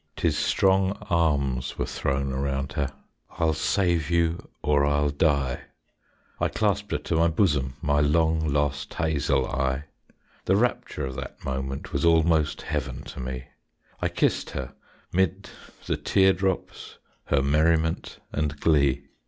[0.15, 2.91] 'Tis strong arms were thrown around her.
[3.37, 5.65] "I'll save you or I'll die."
[6.39, 9.83] I clasped her to my bosom, My long lost Hazel Eye.
[10.45, 13.43] The rapture of that moment Was almost heaven to me;
[14.01, 14.73] I kissed her
[15.13, 15.51] 'mid
[15.85, 19.03] the tear drops, Her merriment and glee.